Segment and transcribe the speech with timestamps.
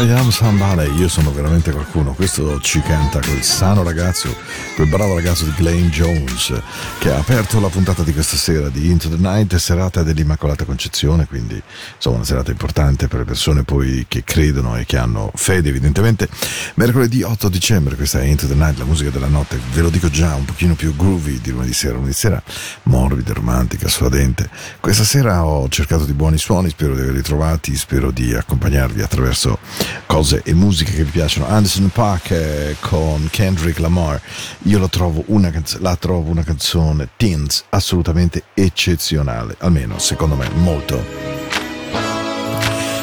[0.00, 0.96] I am somebody?
[1.00, 2.12] Io sono veramente qualcuno.
[2.12, 4.32] Questo ci canta quel sano ragazzo,
[4.78, 6.54] quel bravo ragazzo di Glenn Jones
[7.00, 11.26] che ha aperto la puntata di questa sera di Into the Night, serata dell'Immacolata Concezione,
[11.26, 11.60] quindi
[11.96, 16.28] insomma una serata importante per le persone poi che credono e che hanno fede evidentemente.
[16.74, 20.10] Mercoledì 8 dicembre, questa è Into the Night, la musica della notte, ve lo dico
[20.10, 22.40] già, un pochino più groovy di lunedì sera, lunedì sera
[22.84, 24.48] morbida, romantica, suadente.
[24.78, 29.58] Questa sera ho cercato di buoni suoni, spero di averli trovati, spero di accompagnarvi attraverso
[30.06, 31.48] cose e musiche che vi piacciono.
[31.48, 34.20] Anderson Park eh, con Kendrick Lamar,
[34.68, 40.46] io lo trovo una canz- la trovo una canzone teens assolutamente eccezionale, almeno secondo me
[40.56, 41.02] molto.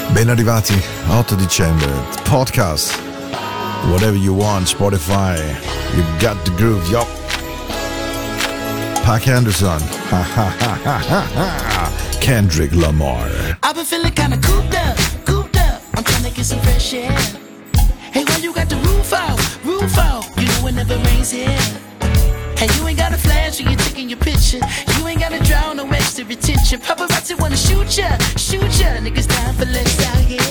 [0.09, 1.89] Ben arrivati, 8 dicembre,
[2.29, 2.95] podcast,
[3.89, 5.39] whatever you want, Spotify,
[5.95, 7.07] you got the groove, yup.
[9.03, 9.81] Pac Anderson,
[10.11, 13.57] ha ha ha ha ha Kendrick Lamar.
[13.63, 15.81] I've been feeling kinda cooped up, cooped up.
[15.95, 17.11] I'm trying to get some fresh air.
[18.13, 20.34] Hey, why you got the roof out, roof out?
[20.67, 21.47] It never rains here.
[22.57, 24.59] Hey, you ain't got a flash when you're taking your picture.
[24.97, 26.79] You ain't gotta draw no extra attention.
[26.79, 28.97] Paparazzi wanna shoot ya, shoot ya.
[28.97, 30.41] Niggas down for less out here.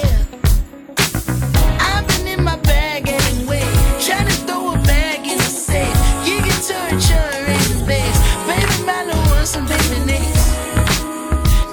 [1.80, 3.66] I've been in my bag anyway,
[3.98, 5.98] trying to throw a bag in the safe.
[6.24, 8.18] You can turn insurance base.
[8.46, 10.42] Baby, man, I want some baby names.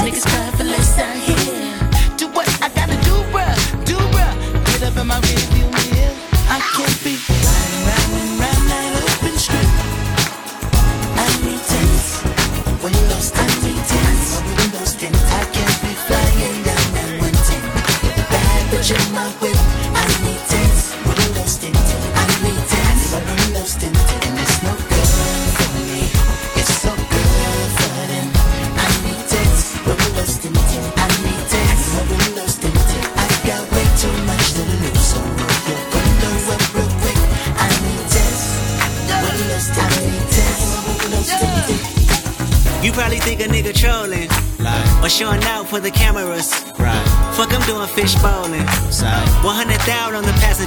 [0.01, 2.17] Niggas crying for less out here.
[2.17, 4.65] Do what I gotta do, bruh, do bruh.
[4.65, 6.15] Get up in my rearview mirror.
[6.49, 7.60] I can't be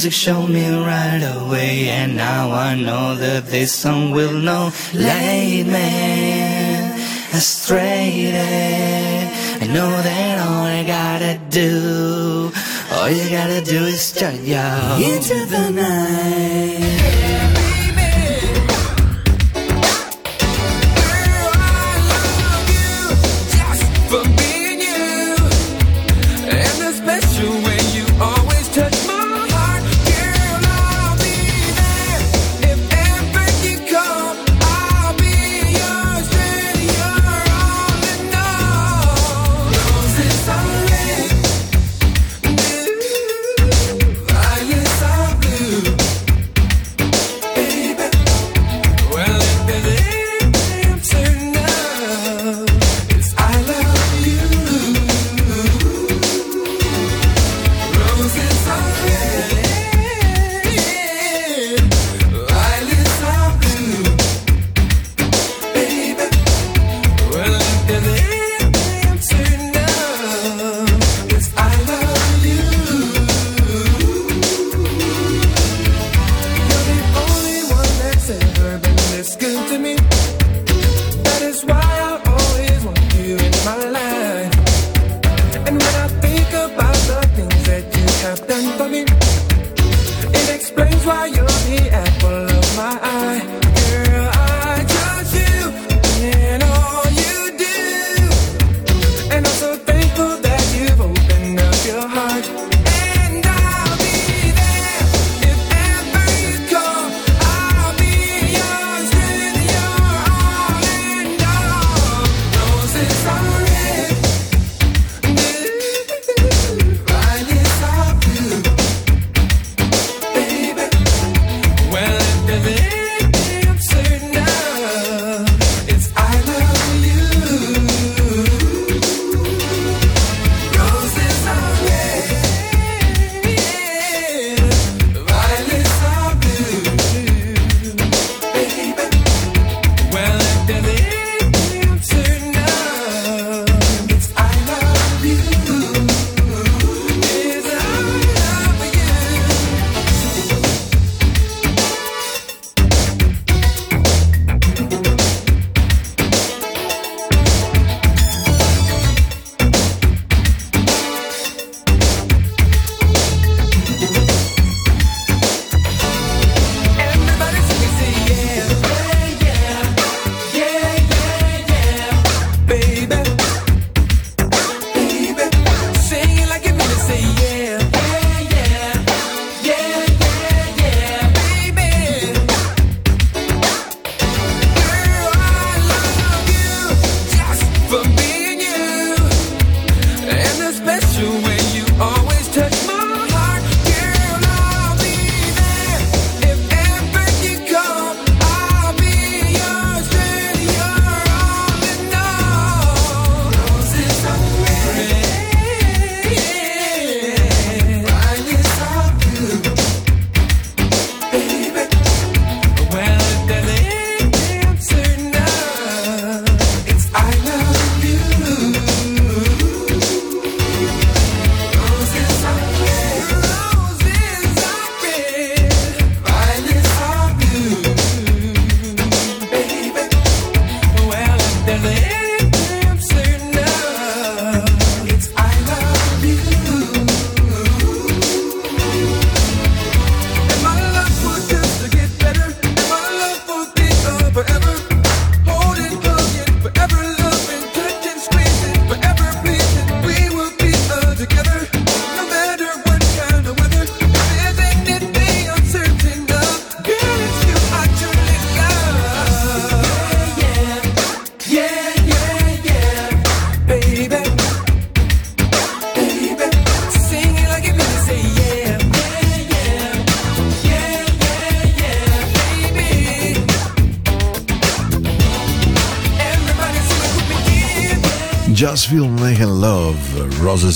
[0.00, 5.66] music showed me right away And now I know that this song will not lead
[5.66, 6.96] me
[7.36, 8.32] astray.
[9.60, 12.50] I know that all I gotta do
[12.94, 16.99] All you gotta do is turn your Into the night.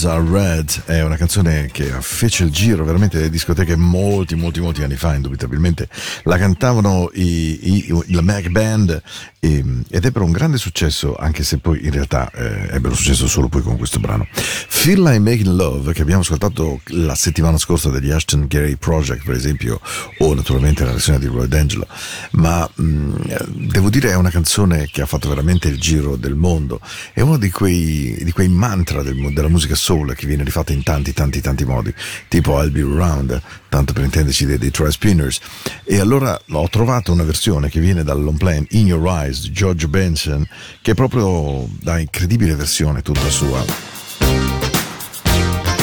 [0.05, 4.85] Are Red, è una canzone che fece il giro veramente delle discoteche molti, molti, molti
[4.85, 5.89] anni fa, indubitabilmente.
[6.25, 9.03] La cantavano i, i, la Mac Band
[9.41, 13.49] e, ed ebbero un grande successo, anche se poi in realtà eh, ebbero successo solo
[13.49, 14.29] poi con questo brano.
[14.31, 19.35] Feel Like Making Love, che abbiamo ascoltato la settimana scorsa degli Ashton Gary Project, per
[19.35, 19.81] esempio,
[20.19, 21.87] o naturalmente la versione di Roy D'Angelo,
[22.33, 26.81] ma mh, devo dire è una canzone che ha fatto veramente il giro del mondo.
[27.13, 30.83] È uno di quei, di quei mantra del, della musica soul che viene rifatta in
[30.83, 31.95] tanti, tanti, tanti modi,
[32.29, 35.41] tipo I'll Be Around, tanto per intenderci dei, dei Tri Spinners.
[35.85, 39.53] E allora ho trovato una versione che viene dal long play In Your Eyes di
[39.53, 40.47] George Benson,
[40.83, 43.65] che è proprio da incredibile versione tutta sua.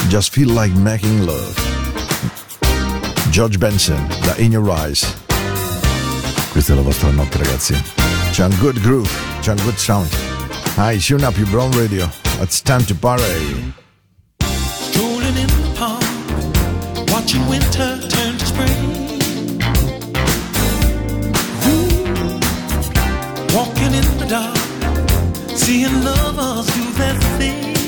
[0.08, 1.54] Just Feel Like Making Love.
[3.30, 5.14] George Benson da In Your Eyes.
[6.52, 7.74] Questa è la vostra notte, ragazzi.
[8.32, 10.10] C'è un good groove, c'è un good sound.
[10.78, 12.10] Hi, tune up your brown radio.
[12.42, 13.81] It's time to party.
[17.22, 18.80] Watching winter turn to spring.
[21.68, 22.04] Ooh,
[23.56, 24.58] walking in the dark,
[25.56, 27.81] seeing lovers do their thing.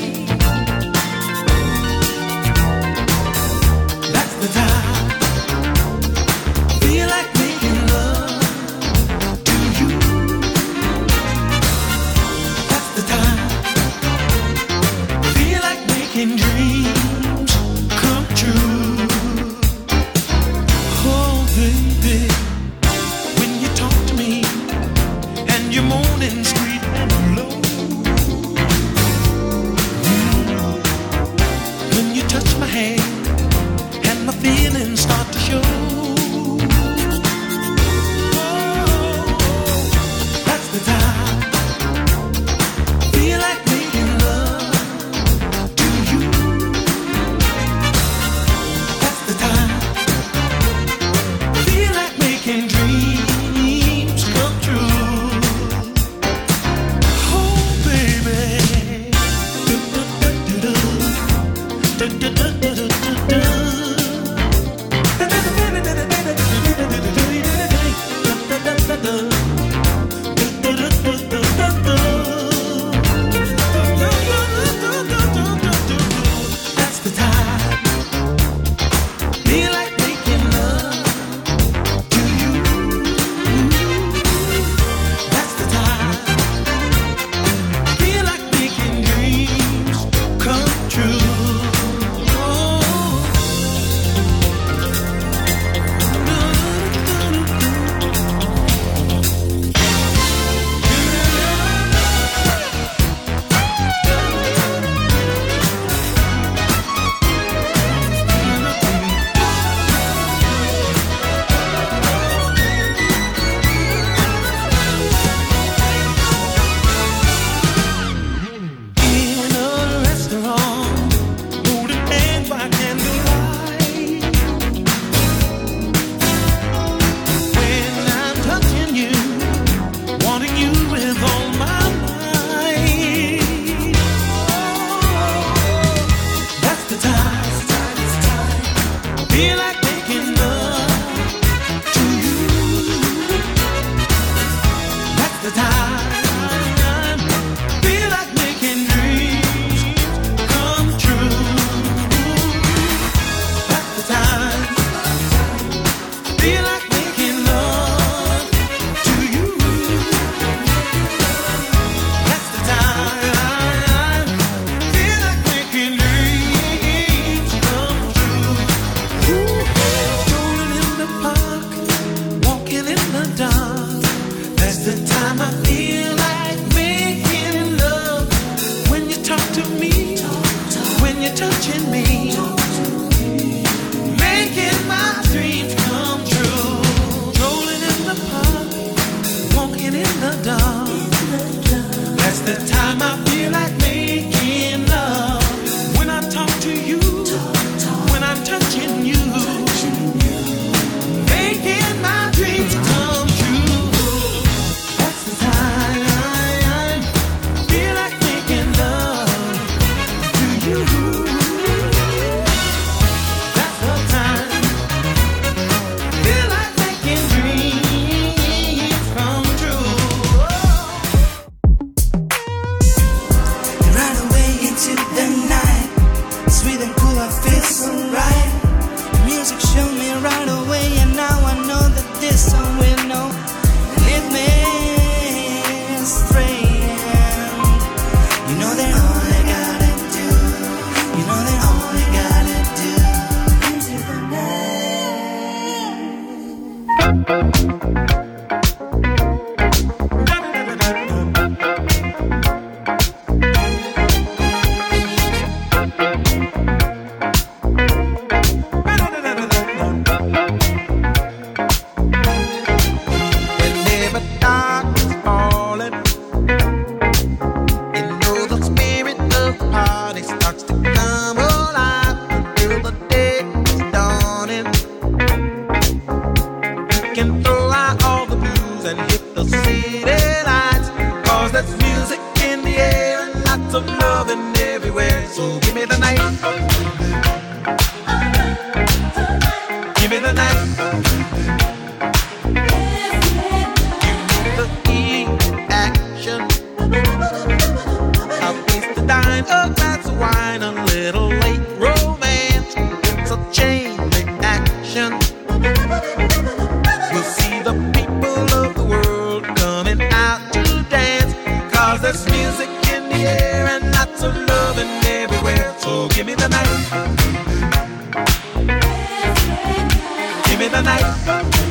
[321.25, 321.62] Me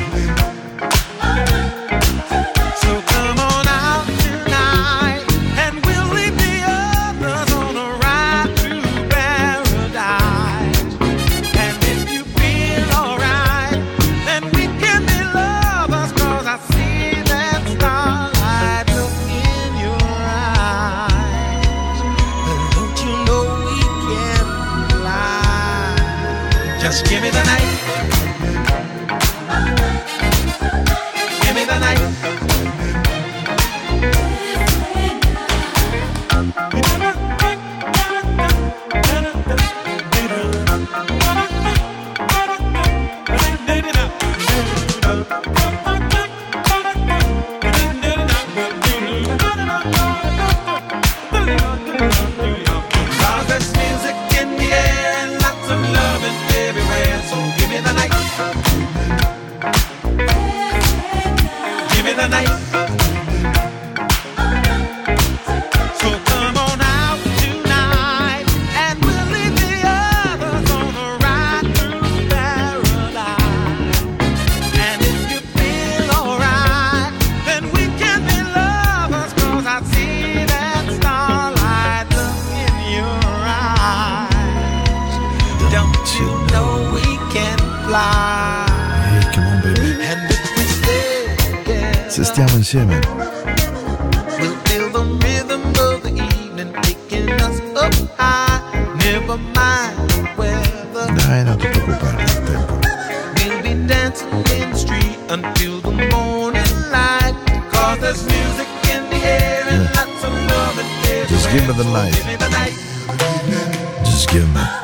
[111.53, 112.13] give me the So night.
[112.15, 114.05] Give me the night.
[114.05, 114.82] Just give me.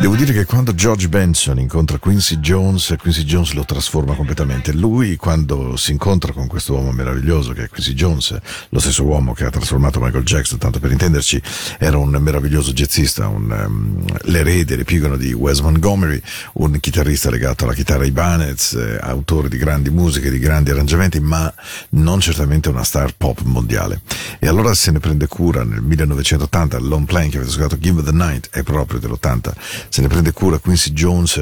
[0.00, 4.72] Devo dire che quando George Benson incontra Quincy Jones, Quincy Jones lo trasforma completamente.
[4.72, 9.32] Lui, quando si incontra con questo uomo meraviglioso che è Quincy Jones, lo stesso uomo
[9.32, 11.42] che ha trasformato Michael Jackson, tanto per intenderci,
[11.78, 16.22] era un meraviglioso jazzista, un, um, l'erede, l'epigono di Wes Montgomery,
[16.54, 21.52] un chitarrista legato alla chitarra Ibanez, eh, autore di grandi musiche, di grandi arrangiamenti, ma
[21.90, 24.02] non certamente una star pop mondiale.
[24.38, 28.00] E allora se ne prende cura nel 1980, il long playing che avete ascoltato, Give
[28.04, 31.40] the Night, è proprio dell'80, se ne prende cura Quincy Jones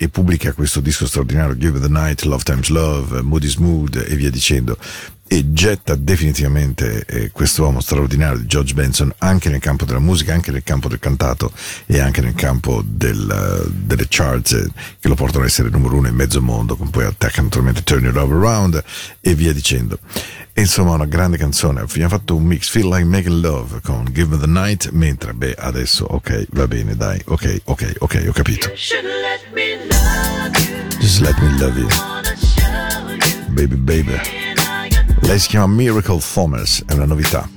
[0.00, 4.30] e pubblica questo disco straordinario, Give the Night, Love Times Love, Moody's Mood e via
[4.30, 4.78] dicendo.
[5.30, 10.32] E getta definitivamente eh, questo uomo straordinario di George Benson anche nel campo della musica,
[10.32, 11.52] anche nel campo del cantato
[11.84, 15.96] e anche nel campo del, eh, delle charts eh, che lo portano a essere numero
[15.96, 18.84] uno in mezzo mondo, con poi attacca naturalmente Turn It Over Around
[19.20, 19.98] e via dicendo.
[20.52, 24.34] E insomma una grande canzone, abbiamo fatto un mix, Feel Like Making Love con Give
[24.34, 28.70] Me The Night, mentre beh adesso ok, va bene dai, ok, ok, ok, ho capito.
[31.00, 31.88] Just let me love you,
[33.54, 34.20] baby baby.
[35.22, 37.48] Lei si chiama Miracle Thomas, è una novità.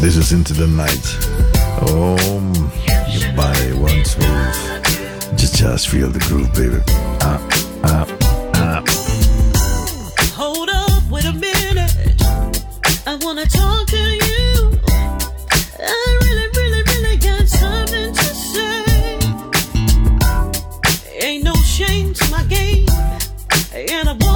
[0.00, 1.16] This is Into the Night.
[1.82, 2.16] Oh,
[3.10, 5.36] your body wants move.
[5.36, 6.80] Just, just feel the groove, baby.
[7.20, 7.40] Ah,
[7.82, 8.06] ah,
[8.54, 8.82] ah.
[10.36, 11.92] Hold up, wait a minute.
[13.06, 14.07] I wanna talk to
[23.86, 24.27] and I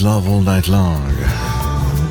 [0.00, 1.12] Love, All Night Long.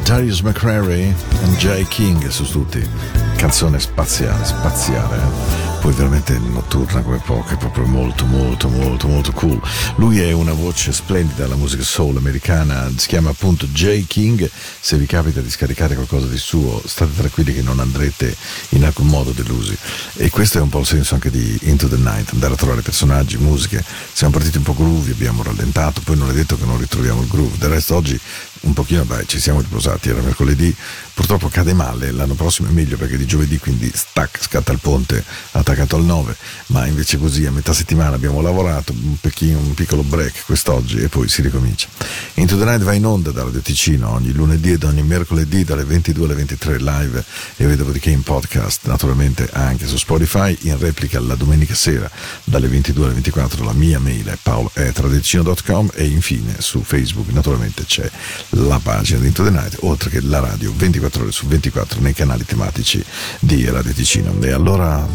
[0.03, 2.87] Darius McCrary e Jay King su tutti.
[3.35, 5.48] Canzone spaziale, spaziale.
[5.79, 9.59] Poi veramente notturna come poche, proprio molto, molto, molto, molto cool.
[9.95, 14.49] Lui è una voce splendida alla musica soul americana, si chiama appunto Jay King.
[14.79, 18.35] Se vi capita di scaricare qualcosa di suo, state tranquilli che non andrete
[18.69, 19.75] in alcun modo delusi.
[20.15, 22.81] E questo è un po' il senso anche di Into the Night, andare a trovare
[22.81, 23.83] personaggi, musiche.
[24.11, 27.27] Siamo partiti un po' groovy, abbiamo rallentato, poi non è detto che non ritroviamo il
[27.27, 27.57] groove.
[27.57, 28.19] Del resto oggi
[28.61, 30.75] un pochino, beh, ci siamo riposati, era mercoledì,
[31.19, 35.21] purtroppo cade male, l'anno prossimo è meglio perché di giovedì quindi stack, scatta il ponte
[35.51, 36.33] attaccato al 9,
[36.67, 41.09] ma invece così a metà settimana abbiamo lavorato, un, pechino, un piccolo break quest'oggi e
[41.09, 41.89] poi si ricomincia.
[42.39, 45.83] Into the Night va in onda da Radio Ticino ogni lunedì ed ogni mercoledì dalle
[45.83, 47.25] 22 alle 23 live
[47.57, 52.09] e poi dopodiché in podcast, naturalmente anche su Spotify, in replica la domenica sera
[52.45, 58.09] dalle 22 alle 24 la mia mail è paolo.tradicino.com e infine su Facebook naturalmente c'è
[58.51, 62.13] la pagina di Into the Night, oltre che la radio 24 ore su 24 nei
[62.13, 63.03] canali tematici
[63.41, 64.33] di Radio Ticino.
[64.39, 65.05] E allora,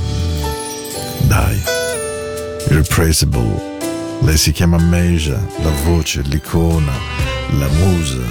[1.26, 1.58] dai,
[2.68, 3.73] Irrepressible,
[4.20, 6.92] lei si chiama Meja, la voce, l'icona,
[7.58, 8.24] la musa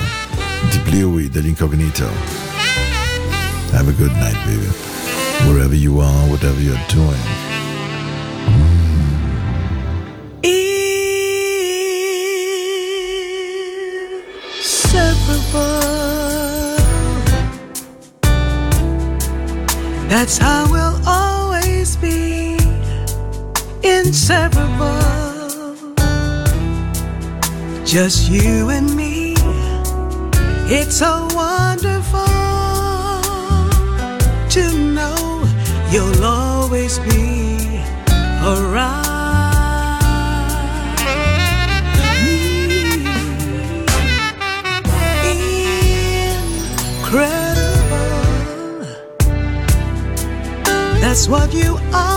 [0.69, 2.08] di Bluey degli Incognito.
[3.72, 4.69] Have a good night, baby.
[5.48, 7.52] Wherever you are, whatever you're doing.
[14.94, 15.63] inseparable.
[20.10, 22.58] That's how we'll always be
[23.84, 25.23] inseparable.
[27.94, 29.35] Just you and me.
[30.65, 32.25] It's so wonderful
[34.50, 34.63] to
[34.96, 35.48] know
[35.91, 37.83] you'll always be
[38.41, 39.04] around.
[51.00, 52.13] That's what you are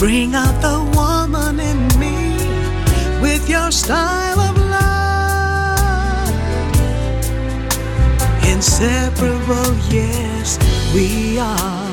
[0.00, 2.34] bring out the woman in me
[3.20, 6.30] with your style of love.
[8.48, 10.58] Inseparable, yes,
[10.94, 11.89] we are.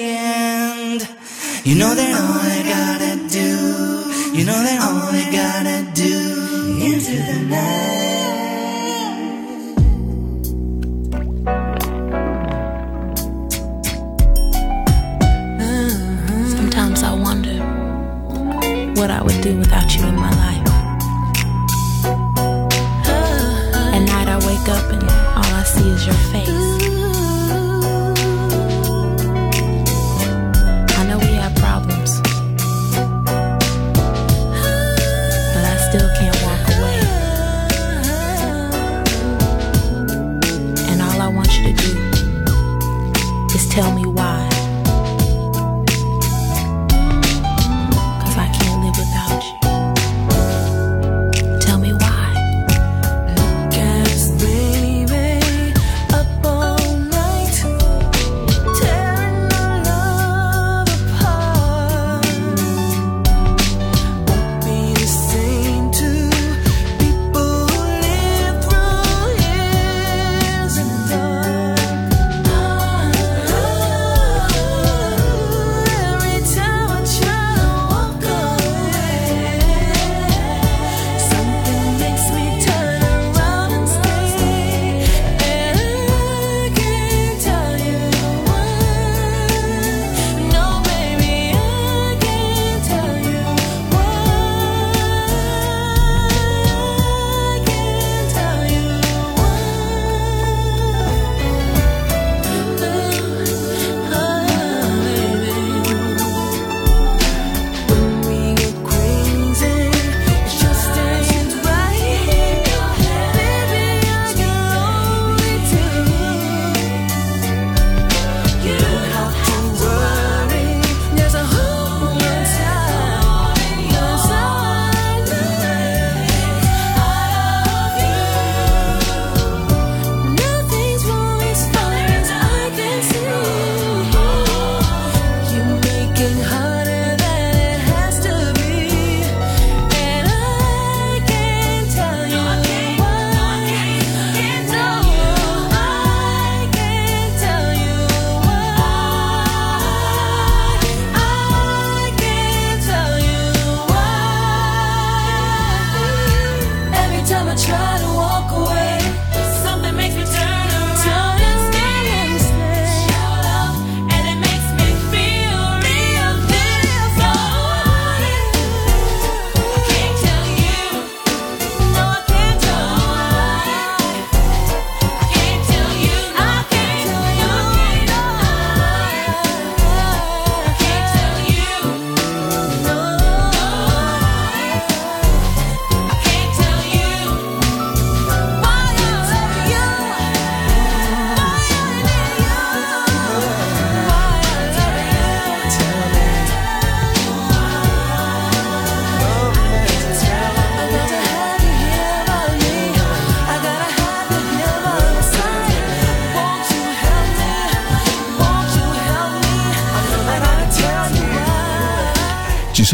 [0.00, 1.00] and
[1.64, 6.16] you know that all I gotta do, you know that all I gotta do
[6.82, 7.90] into the night.
[16.48, 17.56] Sometimes I wonder
[19.00, 20.66] what I would do without you in my life.
[23.94, 26.59] At night I wake up and all I see is your face.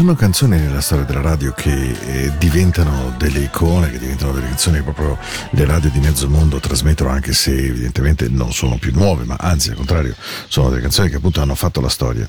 [0.07, 4.77] Sono canzoni nella storia della radio che eh, diventano delle icone, che diventano delle canzoni
[4.77, 5.17] che proprio
[5.49, 9.71] le radio di mezzo mondo trasmettono anche se evidentemente non sono più nuove, ma anzi
[9.71, 10.15] al contrario
[10.47, 12.25] sono delle canzoni che appunto hanno fatto la storia.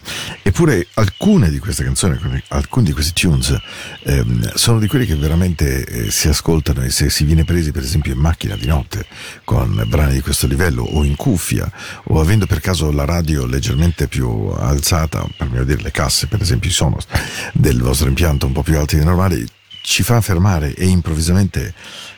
[0.59, 3.57] Eppure alcune di queste canzoni, alcuni- di questi tunes
[4.03, 7.85] ehm, sono di quelli che veramente eh, si ascoltano e se si viene presi per
[7.85, 9.07] esempio in macchina di notte
[9.45, 11.71] con brani di questo livello o in cuffia
[12.07, 16.43] o avendo per caso la radio leggermente più alzata, per meglio dire le casse per
[16.43, 17.07] esempio i sonos
[17.53, 19.47] del vostro impianto un po' più alti di normali,
[19.83, 21.73] ci fa fermare e improvvisamente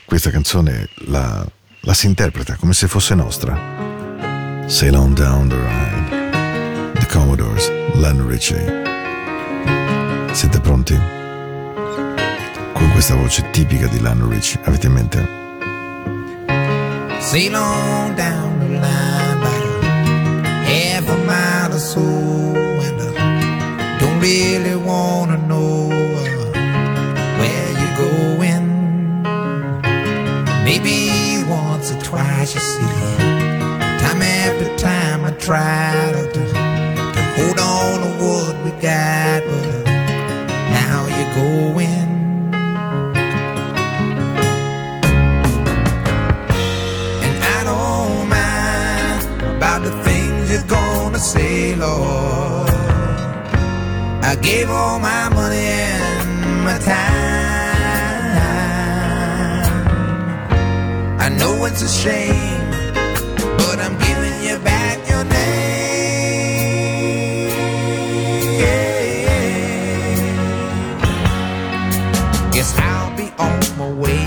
[0.07, 1.47] questa canzone la,
[1.81, 4.65] la si interpreta come se fosse nostra.
[4.67, 6.20] Sail on down the ride.
[7.11, 8.65] Commodores, Len Ritchie.
[10.33, 10.97] Siete pronti?
[12.73, 15.29] Con questa voce tipica di Lionel Ritchie, avete in mente?
[17.19, 24.77] Sail on down the line a half a mile or so, and I don't really
[24.77, 26.53] wanna know uh,
[27.39, 29.23] where you're going.
[30.63, 33.17] Maybe once or twice, you see,
[33.99, 36.20] time after time I try
[54.43, 57.11] gave all my money and my time.
[61.21, 62.71] I know it's a shame,
[63.59, 65.41] but I'm giving you back your name.
[72.53, 74.27] Guess I'll be on my way.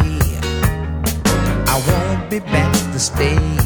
[1.67, 3.62] I won't be back to stay.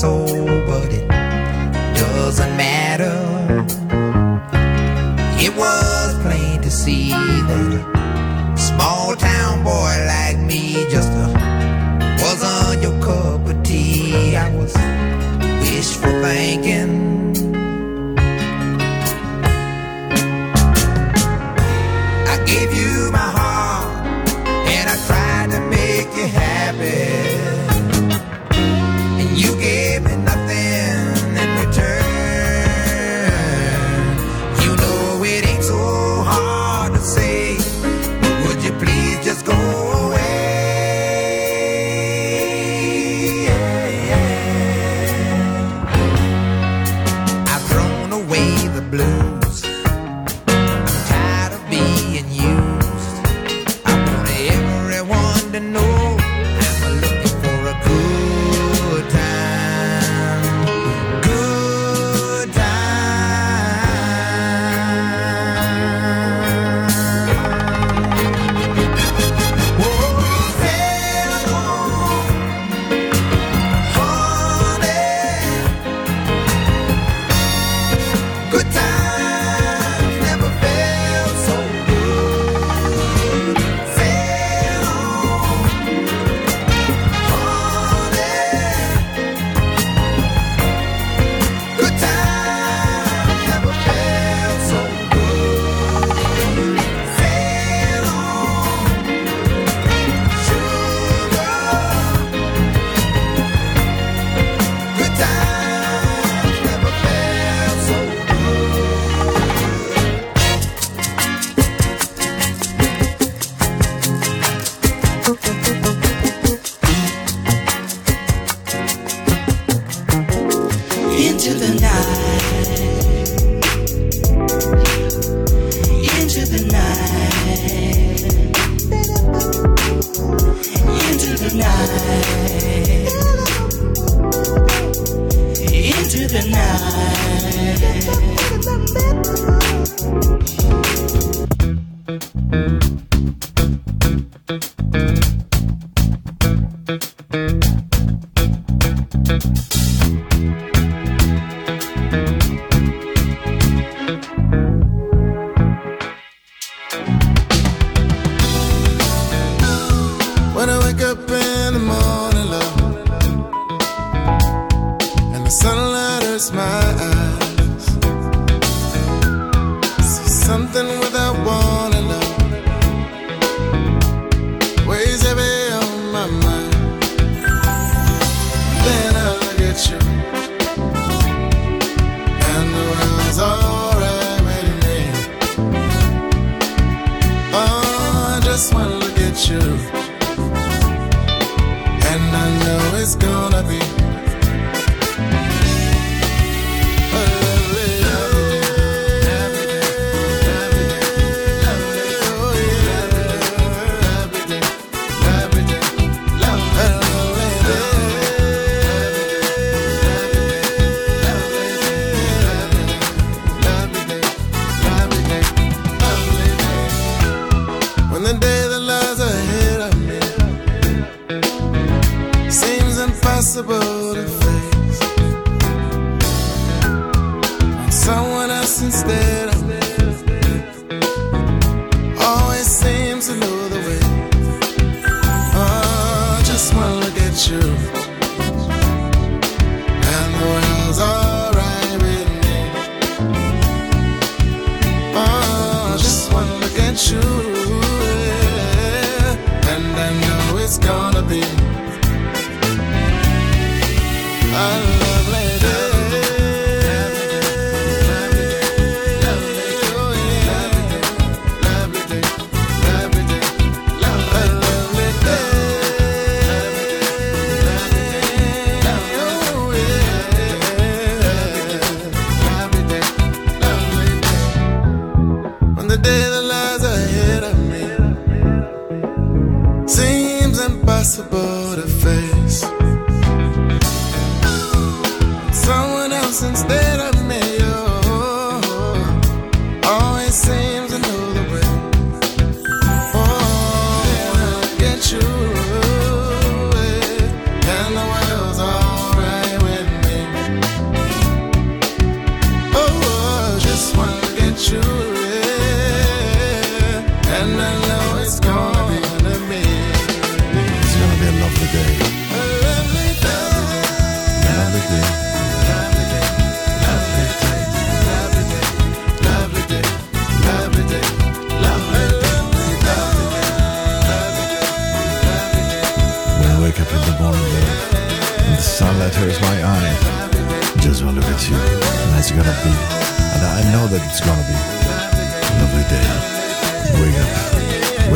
[0.00, 1.06] Told me so, but it
[1.94, 2.69] doesn't matter.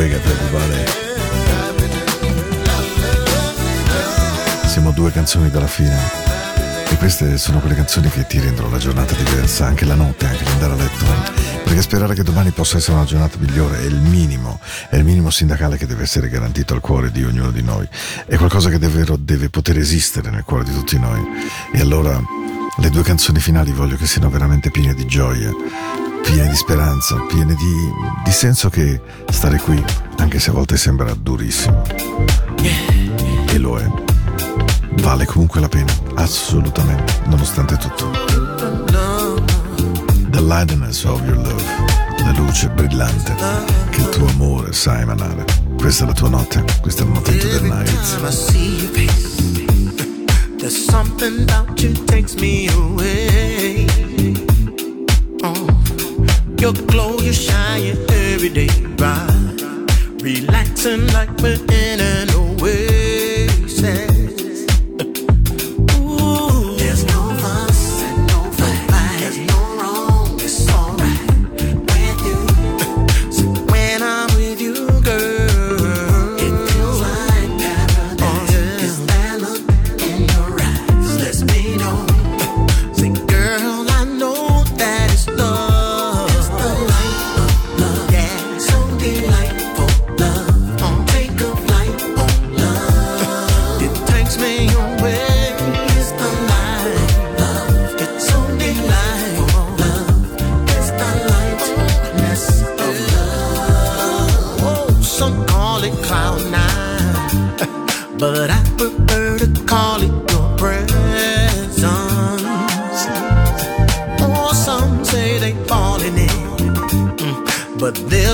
[0.05, 0.85] Break It Everybody.
[4.67, 5.99] Siamo due canzoni dalla fine.
[6.91, 10.45] E queste sono quelle canzoni che ti rendono la giornata diversa, anche la notte, anche
[10.45, 11.05] l'andare a letto,
[11.65, 15.31] perché sperare che domani possa essere una giornata migliore è il minimo, è il minimo
[15.31, 17.89] sindacale che deve essere garantito al cuore di ognuno di noi,
[18.27, 21.23] è qualcosa che davvero deve poter esistere nel cuore di tutti noi.
[21.73, 22.43] E allora...
[22.79, 25.49] Le due canzoni finali voglio che siano veramente piene di gioia,
[26.25, 27.75] piene di speranza, piene di,
[28.25, 29.01] di senso che
[29.31, 29.83] stare qui,
[30.19, 31.83] anche se a volte sembra durissimo,
[33.47, 33.87] e lo è,
[35.01, 38.11] vale comunque la pena, assolutamente, nonostante tutto.
[40.31, 41.63] The lightness of your love,
[42.19, 43.35] la luce brillante
[43.91, 45.45] che il tuo amore sa emanare.
[45.77, 47.93] Questa è la tua notte, questa è la notte del night.
[50.59, 53.87] There's something about you takes me away.
[55.43, 55.74] Oh
[56.65, 59.29] your glow, you're shining every day by.
[60.23, 64.14] Relaxing like we're in an oasis.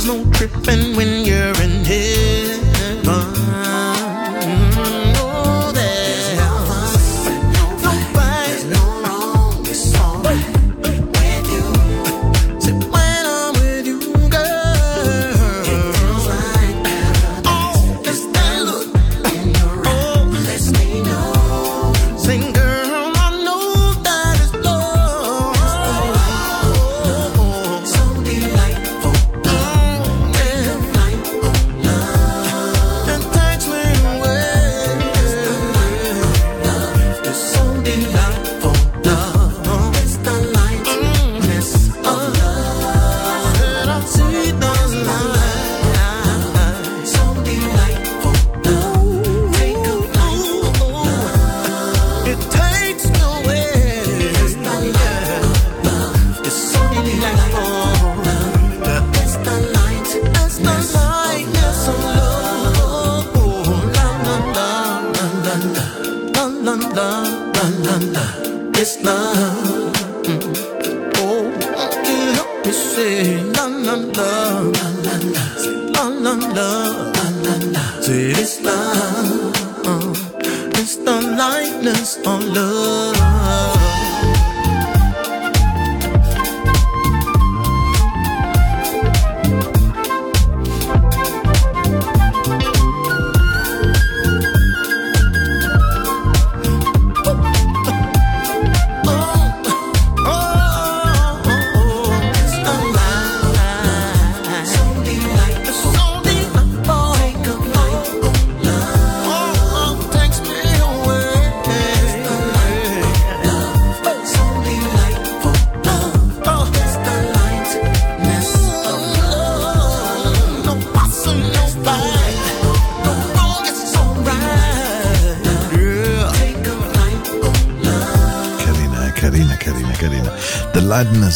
[0.01, 1.53] There's no tripping when you're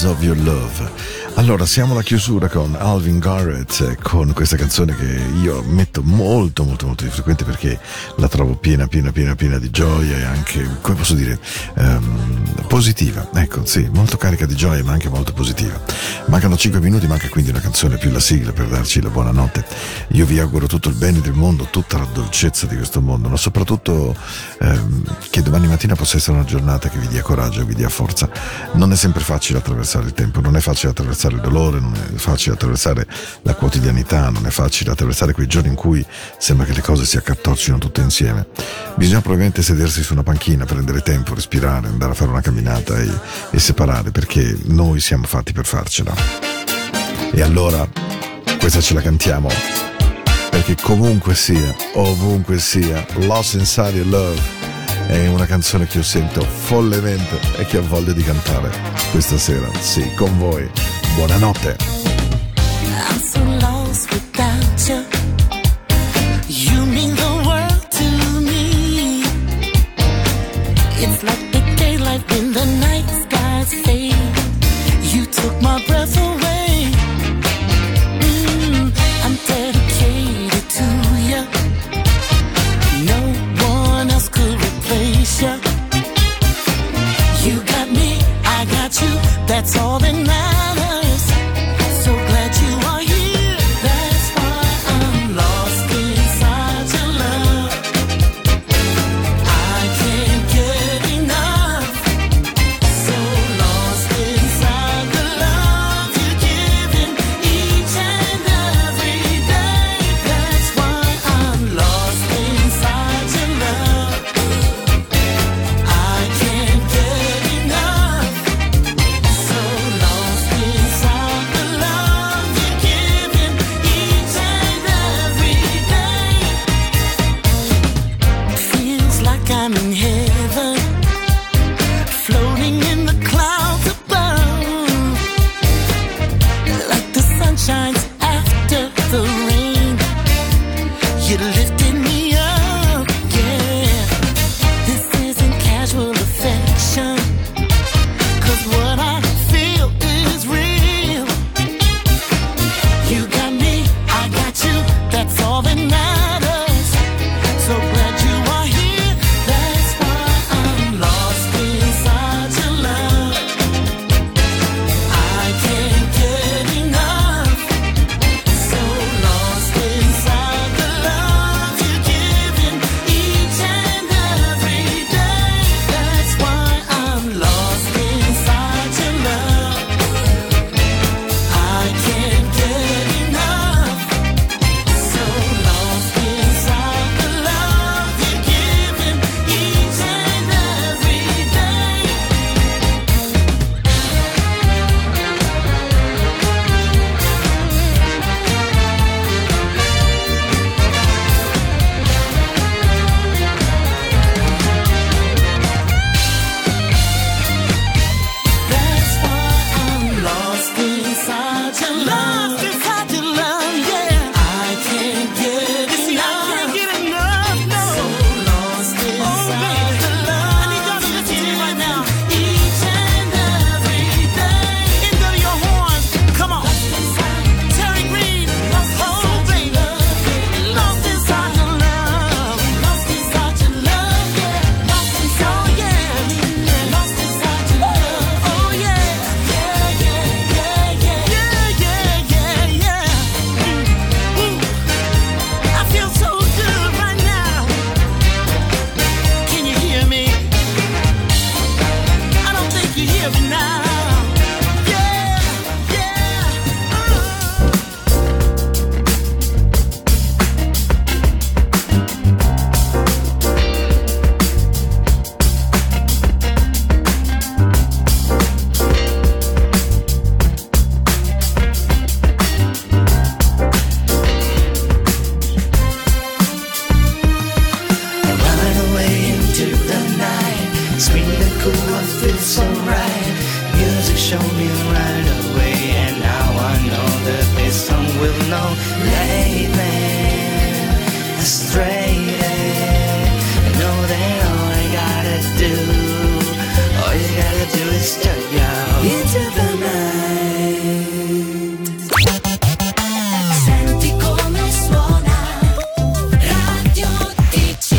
[0.03, 0.84] of Your Love.
[1.45, 6.65] Allora, siamo alla chiusura con Alvin Garrett, eh, con questa canzone che io metto molto,
[6.65, 7.79] molto, molto di frequente perché
[8.17, 11.39] la trovo piena, piena, piena, piena di gioia e anche, come posso dire,
[11.77, 13.29] ehm, positiva.
[13.35, 15.79] Ecco, sì, molto carica di gioia ma anche molto positiva.
[16.29, 19.67] Mancano 5 minuti, manca quindi una canzone più la sigla per darci la buonanotte.
[20.13, 23.37] Io vi auguro tutto il bene del mondo, tutta la dolcezza di questo mondo, ma
[23.37, 24.17] soprattutto
[24.63, 28.31] ehm, che domani mattina possa essere una giornata che vi dia coraggio, vi dia forza.
[28.73, 32.17] Non è sempre facile attraversare il tempo, non è facile attraversare il dolore, non è
[32.17, 33.07] facile attraversare
[33.43, 36.05] la quotidianità, non è facile attraversare quei giorni in cui
[36.39, 38.47] sembra che le cose si accartoccino tutte insieme.
[38.97, 43.09] Bisogna probabilmente sedersi su una panchina, prendere tempo, respirare, andare a fare una camminata e,
[43.51, 46.15] e separare, perché noi siamo fatti per farcela.
[47.33, 47.89] E allora,
[48.59, 49.49] questa ce la cantiamo,
[50.51, 54.63] perché comunque sia, ovunque sia, Lost Inside Your Love
[55.07, 58.71] è una canzone che io sento follemente e che ho voglia di cantare
[59.11, 61.04] questa sera, sì, con voi.
[61.17, 61.77] Buonanotte.
[63.09, 65.05] I'm so lost without you.
[66.49, 68.07] You mean the world to
[68.41, 69.23] me.
[71.03, 72.95] It's like the daylight the night.
[75.15, 76.91] You took my breath away.
[78.21, 78.93] Mm,
[79.25, 80.87] I'm dedicated to
[81.31, 81.43] you.
[83.07, 83.21] No
[83.65, 85.55] one else could replace you.
[85.55, 85.74] You